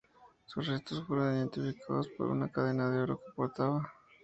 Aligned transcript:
Sus 0.47 0.65
restos 0.65 1.05
fueron 1.05 1.35
identificados 1.37 2.07
por 2.17 2.25
una 2.29 2.49
cadena 2.51 2.89
de 2.89 3.03
oro 3.03 3.17
que 3.23 3.33
portaba. 3.35 3.93